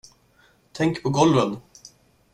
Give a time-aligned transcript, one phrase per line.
[0.73, 1.57] Tänk på golven!